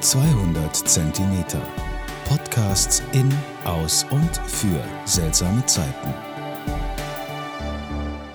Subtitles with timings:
[0.00, 1.60] 200 Zentimeter.
[2.26, 3.32] Podcasts in,
[3.64, 6.14] aus und für seltsame Zeiten.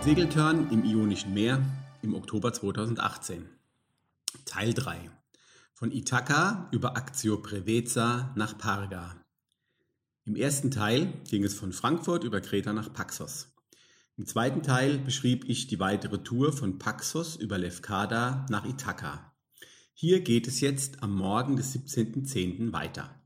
[0.01, 1.61] Segeltörn im Ionischen Meer
[2.01, 3.47] im Oktober 2018.
[4.45, 5.11] Teil 3.
[5.73, 9.15] Von Ithaka über Actio Preveza nach Parga.
[10.25, 13.53] Im ersten Teil ging es von Frankfurt über Kreta nach Paxos.
[14.17, 19.30] Im zweiten Teil beschrieb ich die weitere Tour von Paxos über Lefkada nach Ithaka.
[20.03, 22.73] Hier geht es jetzt am Morgen des 17.10.
[22.73, 23.21] weiter.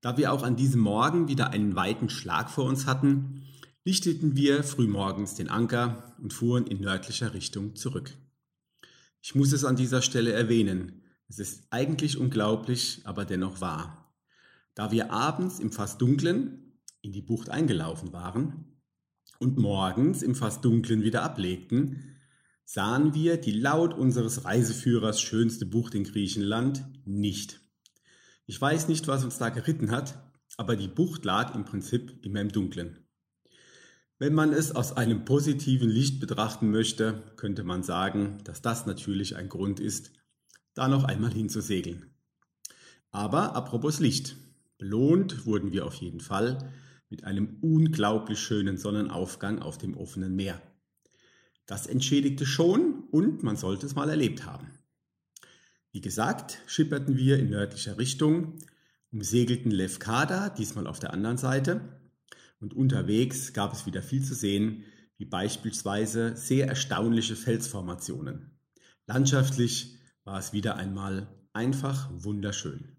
[0.00, 3.42] Da wir auch an diesem Morgen wieder einen weiten Schlag vor uns hatten,
[3.84, 8.16] lichteten wir frühmorgens den Anker und fuhren in nördlicher Richtung zurück.
[9.20, 14.14] Ich muss es an dieser Stelle erwähnen, es ist eigentlich unglaublich, aber dennoch wahr.
[14.76, 18.78] Da wir abends im fast dunklen in die Bucht eingelaufen waren
[19.40, 22.11] und morgens im fast dunklen wieder ablegten,
[22.72, 27.60] sahen wir die laut unseres Reiseführers schönste Bucht in Griechenland nicht.
[28.46, 32.40] Ich weiß nicht, was uns da geritten hat, aber die Bucht lag im Prinzip immer
[32.40, 33.06] im Dunkeln.
[34.18, 39.36] Wenn man es aus einem positiven Licht betrachten möchte, könnte man sagen, dass das natürlich
[39.36, 40.10] ein Grund ist,
[40.72, 42.14] da noch einmal hinzusegeln.
[43.10, 44.36] Aber apropos Licht.
[44.78, 46.72] Belohnt wurden wir auf jeden Fall
[47.10, 50.62] mit einem unglaublich schönen Sonnenaufgang auf dem offenen Meer.
[51.66, 54.70] Das entschädigte schon und man sollte es mal erlebt haben.
[55.92, 58.58] Wie gesagt, schipperten wir in nördlicher Richtung,
[59.12, 62.00] umsegelten Lefkada, diesmal auf der anderen Seite,
[62.60, 64.84] und unterwegs gab es wieder viel zu sehen,
[65.18, 68.52] wie beispielsweise sehr erstaunliche Felsformationen.
[69.06, 72.96] Landschaftlich war es wieder einmal einfach wunderschön.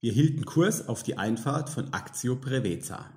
[0.00, 3.10] Wir hielten Kurs auf die Einfahrt von Actio Preveza.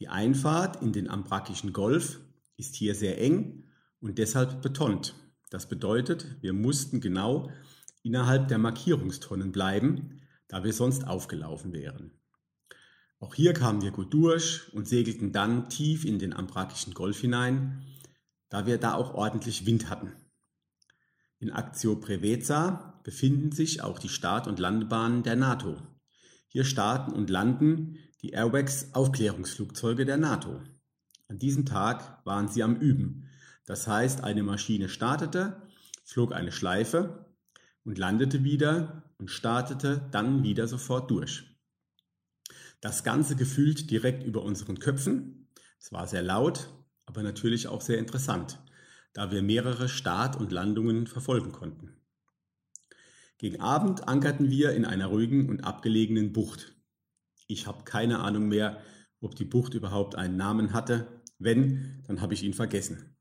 [0.00, 2.20] Die Einfahrt in den Ambrakischen Golf
[2.62, 3.64] ist hier sehr eng
[4.00, 5.16] und deshalb betont.
[5.50, 7.50] Das bedeutet, wir mussten genau
[8.04, 12.12] innerhalb der Markierungstonnen bleiben, da wir sonst aufgelaufen wären.
[13.18, 17.82] Auch hier kamen wir gut durch und segelten dann tief in den Ambrakischen Golf hinein,
[18.48, 20.12] da wir da auch ordentlich Wind hatten.
[21.40, 25.82] In Actio Preveza befinden sich auch die Start- und Landebahnen der NATO.
[26.46, 30.60] Hier starten und landen die Airwax Aufklärungsflugzeuge der NATO.
[31.32, 33.26] An diesem Tag waren sie am Üben.
[33.64, 35.62] Das heißt, eine Maschine startete,
[36.04, 37.24] flog eine Schleife
[37.84, 41.44] und landete wieder und startete dann wieder sofort durch.
[42.82, 45.48] Das Ganze gefühlt direkt über unseren Köpfen.
[45.80, 46.68] Es war sehr laut,
[47.06, 48.62] aber natürlich auch sehr interessant,
[49.14, 51.96] da wir mehrere Start- und Landungen verfolgen konnten.
[53.38, 56.76] Gegen Abend ankerten wir in einer ruhigen und abgelegenen Bucht.
[57.46, 58.82] Ich habe keine Ahnung mehr,
[59.22, 63.16] ob die Bucht überhaupt einen Namen hatte, wenn, dann habe ich ihn vergessen.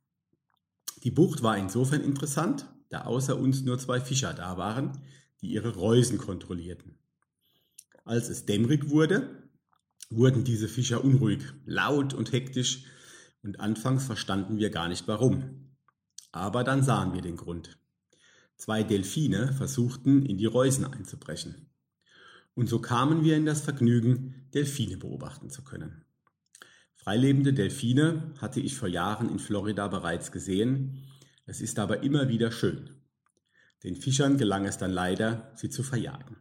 [1.04, 5.02] Die Bucht war insofern interessant, da außer uns nur zwei Fischer da waren,
[5.42, 6.98] die ihre Reusen kontrollierten.
[8.06, 9.50] Als es dämmerig wurde,
[10.10, 12.84] wurden diese Fischer unruhig, laut und hektisch,
[13.44, 15.72] und anfangs verstanden wir gar nicht warum.
[16.32, 17.80] Aber dann sahen wir den Grund.
[18.56, 21.72] Zwei Delfine versuchten, in die Reusen einzubrechen.
[22.54, 26.06] Und so kamen wir in das Vergnügen, Delfine beobachten zu können.
[27.04, 31.08] Freilebende Delfine hatte ich vor Jahren in Florida bereits gesehen.
[31.48, 32.92] Es ist aber immer wieder schön.
[33.84, 36.38] Den Fischern gelang es dann leider, sie zu verjagen.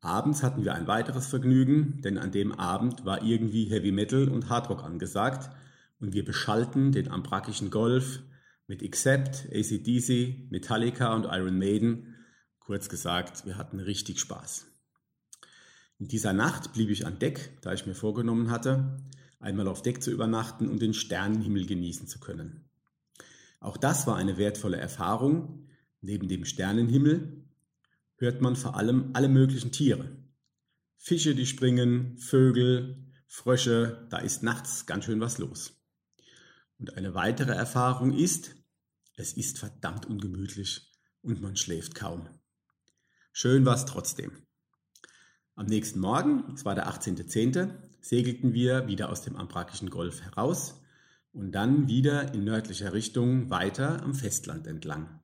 [0.00, 4.48] Abends hatten wir ein weiteres Vergnügen, denn an dem Abend war irgendwie Heavy Metal und
[4.48, 5.54] Hardrock angesagt
[6.00, 8.22] und wir beschallten den ambrakischen Golf
[8.66, 12.14] mit Accept, ACDC, Metallica und Iron Maiden.
[12.58, 14.73] Kurz gesagt, wir hatten richtig Spaß.
[16.04, 18.98] In dieser Nacht blieb ich an Deck, da ich mir vorgenommen hatte,
[19.40, 22.68] einmal auf Deck zu übernachten und den Sternenhimmel genießen zu können.
[23.58, 25.66] Auch das war eine wertvolle Erfahrung.
[26.02, 27.46] Neben dem Sternenhimmel
[28.16, 30.14] hört man vor allem alle möglichen Tiere.
[30.98, 35.72] Fische, die springen, Vögel, Frösche, da ist nachts ganz schön was los.
[36.78, 38.54] Und eine weitere Erfahrung ist,
[39.16, 40.92] es ist verdammt ungemütlich
[41.22, 42.28] und man schläft kaum.
[43.32, 44.44] Schön war es trotzdem.
[45.56, 47.70] Am nächsten Morgen, es war der 18.10.,
[48.00, 50.80] segelten wir wieder aus dem Ambrakischen Golf heraus
[51.32, 55.20] und dann wieder in nördlicher Richtung weiter am Festland entlang.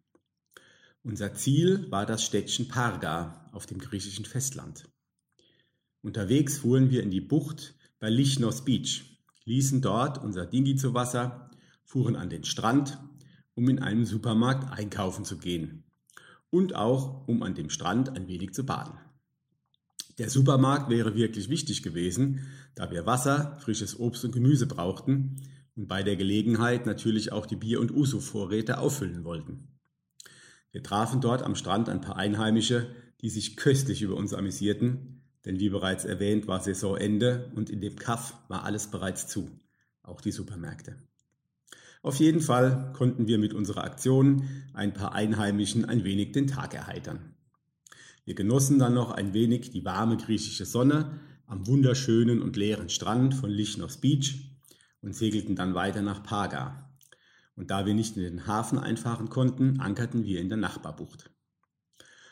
[1.03, 4.88] Unser Ziel war das Städtchen Parga auf dem griechischen Festland.
[6.00, 11.50] Unterwegs fuhren wir in die Bucht bei Lichnos Beach, ließen dort unser Dingi zu Wasser,
[11.83, 13.00] fuhren an den Strand,
[13.56, 15.83] um in einem Supermarkt einkaufen zu gehen
[16.50, 18.97] und auch um an dem Strand ein wenig zu baden.
[20.19, 25.37] Der Supermarkt wäre wirklich wichtig gewesen, da wir Wasser, frisches Obst und Gemüse brauchten
[25.77, 29.79] und bei der Gelegenheit natürlich auch die Bier- und Uso-Vorräte auffüllen wollten.
[30.73, 35.59] Wir trafen dort am Strand ein paar Einheimische, die sich köstlich über uns amüsierten, denn
[35.59, 39.51] wie bereits erwähnt war Saisonende und in dem Kaff war alles bereits zu,
[40.03, 40.97] auch die Supermärkte.
[42.03, 46.75] Auf jeden Fall konnten wir mit unserer Aktion ein paar Einheimischen ein wenig den Tag
[46.75, 47.30] erheitern.
[48.25, 53.34] Wir genossen dann noch ein wenig die warme griechische Sonne am wunderschönen und leeren Strand
[53.34, 54.50] von Lichnos Beach
[55.02, 56.90] und segelten dann weiter nach Paga.
[57.56, 61.31] Und da wir nicht in den Hafen einfahren konnten, ankerten wir in der Nachbarbucht.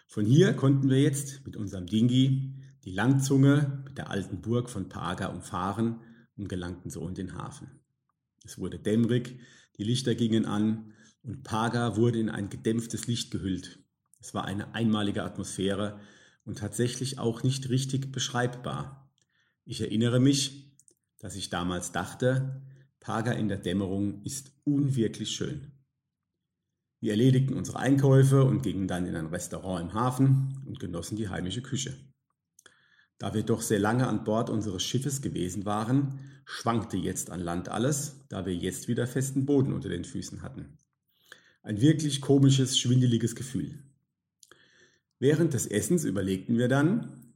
[0.07, 4.89] Von hier konnten wir jetzt mit unserem Dingi die Landzunge mit der alten Burg von
[4.89, 6.01] Paga umfahren
[6.37, 7.81] und gelangten so in den Hafen.
[8.45, 9.41] Es wurde dämmerig,
[9.77, 13.81] die Lichter gingen an und Paga wurde in ein gedämpftes Licht gehüllt.
[14.21, 16.01] Es war eine einmalige Atmosphäre
[16.45, 19.11] und tatsächlich auch nicht richtig beschreibbar.
[19.65, 20.75] Ich erinnere mich,
[21.19, 22.63] dass ich damals dachte,
[23.01, 25.73] Paga in der Dämmerung ist unwirklich schön.
[27.01, 31.29] Wir erledigten unsere Einkäufe und gingen dann in ein Restaurant im Hafen und genossen die
[31.29, 31.97] heimische Küche.
[33.19, 37.69] Da wir doch sehr lange an Bord unseres Schiffes gewesen waren, schwankte jetzt an Land
[37.69, 40.79] alles, da wir jetzt wieder festen Boden unter den Füßen hatten.
[41.63, 43.88] Ein wirklich komisches, schwindeliges Gefühl.
[45.21, 47.33] Während des Essens überlegten wir dann,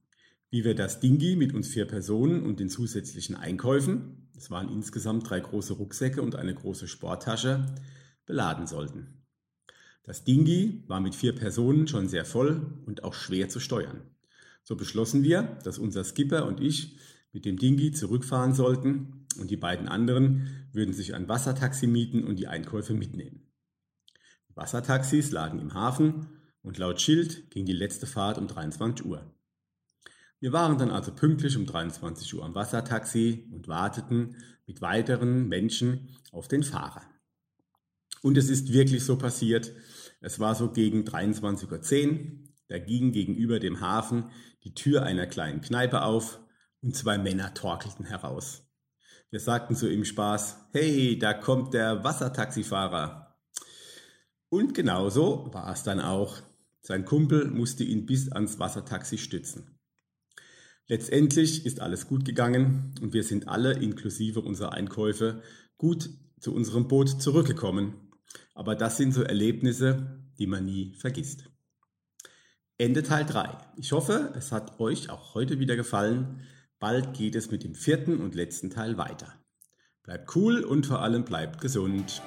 [0.51, 5.29] wie wir das Dingi mit uns vier Personen und den zusätzlichen Einkäufen, es waren insgesamt
[5.29, 7.67] drei große Rucksäcke und eine große Sporttasche,
[8.27, 9.25] beladen sollten.
[10.05, 14.03] Das Dingi war mit vier Personen schon sehr voll und auch schwer zu steuern.
[14.63, 16.97] So beschlossen wir, dass unser Skipper und ich
[17.33, 22.39] mit dem Dingi zurückfahren sollten und die beiden anderen würden sich ein Wassertaxi mieten und
[22.39, 23.49] die Einkäufe mitnehmen.
[24.55, 26.27] Wassertaxis lagen im Hafen
[26.63, 29.33] und laut Schild ging die letzte Fahrt um 23 Uhr.
[30.41, 34.37] Wir waren dann also pünktlich um 23 Uhr am Wassertaxi und warteten
[34.67, 37.03] mit weiteren Menschen auf den Fahrer.
[38.23, 39.73] Und es ist wirklich so passiert.
[40.21, 42.19] Es war so gegen 23.10 Uhr.
[42.69, 44.31] Da ging gegenüber dem Hafen
[44.65, 46.41] die Tür einer kleinen Kneipe auf
[46.81, 48.63] und zwei Männer torkelten heraus.
[49.31, 53.39] Wir sagten zu ihm Spaß, hey, da kommt der Wassertaxifahrer.
[54.49, 56.43] Und genauso war es dann auch.
[56.83, 59.79] Sein Kumpel musste ihn bis ans Wassertaxi stützen.
[60.89, 65.43] Letztendlich ist alles gut gegangen und wir sind alle inklusive unserer Einkäufe
[65.79, 67.95] gut zu unserem Boot zurückgekommen.
[68.55, 71.45] Aber das sind so Erlebnisse, die man nie vergisst.
[72.79, 73.59] Ende Teil 3.
[73.77, 76.41] Ich hoffe, es hat euch auch heute wieder gefallen.
[76.81, 79.33] Bald geht es mit dem vierten und letzten Teil weiter.
[80.03, 82.21] Bleibt cool und vor allem bleibt gesund.